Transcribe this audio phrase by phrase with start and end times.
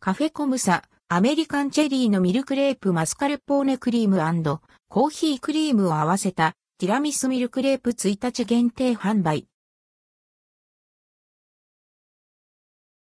[0.00, 4.18] カフェコムサ、アメリカンチェリーのミルクレープマスカルポーネクリーム
[4.88, 9.48] コーヒークリームを合わせたティラミスミルクレープ1日限定販売。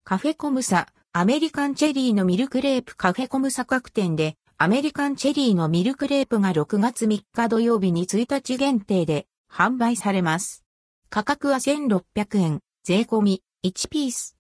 [0.03, 10.65] カフェコムサ、アメリカンチェリーのミルクレープカフェコムサ各店で、アメリカンチェリーのミルクレープが6月3日土曜日に1日限定で販売されます。
[11.11, 14.37] 価格は1600円、税込み1ピース。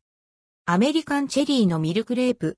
[0.65, 2.57] アメリカンチェリーのミルクレープ。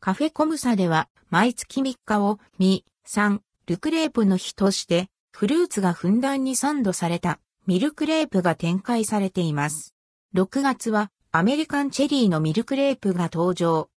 [0.00, 9.94] カフェコムサでは毎月3日をミ、サン、ルクレープの日としてフルーツがふんだんにサンドされたミルクレープが展開されています。
[10.34, 13.90] 6月はアメリカンチェリーのミルクレープが登場。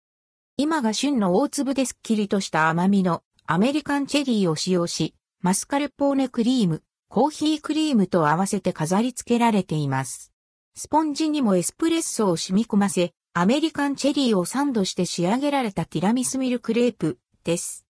[0.57, 10.33] 今が旬の大粒ですっきりとした甘みのアメリカンチェリーを使用し、マスカルポーネクリーム、コーヒークリームと合わせて飾り付けられています。
[10.75, 17.85] スポンジにもエスプレッソを染み込ませ、アメリカンチェリーをサンドして仕上げられたティラミスミルクレープです。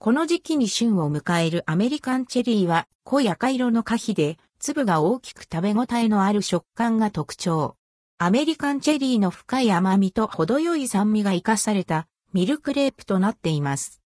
[0.00, 7.76] この時期に旬を迎えるアメリカンチェリーは濃い赤色の果皮で粒が大きく食べ応えのある食感が特徴。
[8.18, 14.02] アメリカンチェリーの深い甘みと程よい酸味が活かされたミルクレープとなっています。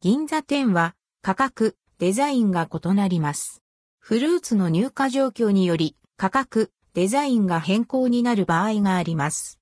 [0.00, 3.64] 銀座店は価格、デザインが異なります。
[3.98, 9.50] フルーツの入荷状況により価格、デザインが変更になる場合があります。